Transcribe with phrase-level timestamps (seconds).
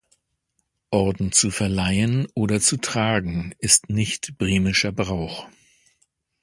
[0.89, 5.47] Orden zu verleihen oder zu tragen, ist nicht bremischer Brauch.